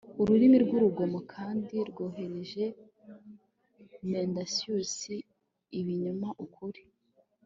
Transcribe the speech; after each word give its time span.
Ururimi 0.21 0.57
rwurugomo 0.63 1.19
kandi 1.33 1.75
rworoheje 1.89 2.63
mendacious 4.09 4.95
ibinyoma 5.79 6.29
ukuri 6.45 6.81